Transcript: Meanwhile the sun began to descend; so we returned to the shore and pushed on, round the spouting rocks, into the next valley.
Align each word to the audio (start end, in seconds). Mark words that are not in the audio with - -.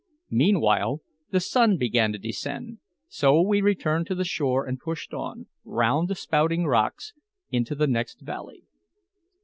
Meanwhile 0.31 1.01
the 1.29 1.39
sun 1.39 1.77
began 1.77 2.11
to 2.11 2.17
descend; 2.17 2.79
so 3.07 3.39
we 3.39 3.61
returned 3.61 4.07
to 4.07 4.15
the 4.15 4.25
shore 4.25 4.65
and 4.65 4.79
pushed 4.79 5.13
on, 5.13 5.45
round 5.63 6.07
the 6.07 6.15
spouting 6.15 6.65
rocks, 6.65 7.13
into 7.51 7.75
the 7.75 7.85
next 7.85 8.21
valley. 8.21 8.63